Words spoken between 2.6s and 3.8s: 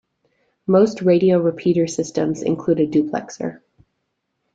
a duplexer.